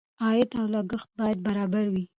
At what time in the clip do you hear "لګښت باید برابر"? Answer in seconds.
0.73-1.85